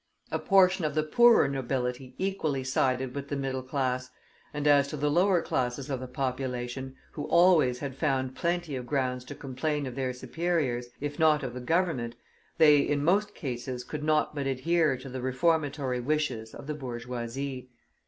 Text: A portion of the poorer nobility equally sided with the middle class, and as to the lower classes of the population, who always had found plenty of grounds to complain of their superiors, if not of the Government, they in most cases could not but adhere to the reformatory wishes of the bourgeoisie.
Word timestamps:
A 0.31 0.39
portion 0.39 0.83
of 0.83 0.95
the 0.95 1.03
poorer 1.03 1.47
nobility 1.47 2.15
equally 2.17 2.63
sided 2.63 3.13
with 3.13 3.27
the 3.27 3.35
middle 3.35 3.61
class, 3.61 4.09
and 4.51 4.65
as 4.65 4.87
to 4.87 4.97
the 4.97 5.11
lower 5.11 5.43
classes 5.43 5.91
of 5.91 5.99
the 5.99 6.07
population, 6.07 6.95
who 7.11 7.25
always 7.29 7.77
had 7.77 7.95
found 7.95 8.33
plenty 8.33 8.75
of 8.75 8.87
grounds 8.87 9.23
to 9.25 9.35
complain 9.35 9.85
of 9.85 9.93
their 9.93 10.11
superiors, 10.11 10.87
if 10.99 11.19
not 11.19 11.43
of 11.43 11.53
the 11.53 11.61
Government, 11.61 12.15
they 12.57 12.79
in 12.79 13.03
most 13.03 13.35
cases 13.35 13.83
could 13.83 14.03
not 14.03 14.33
but 14.33 14.47
adhere 14.47 14.97
to 14.97 15.07
the 15.07 15.21
reformatory 15.21 15.99
wishes 15.99 16.55
of 16.55 16.65
the 16.65 16.73
bourgeoisie. 16.73 17.69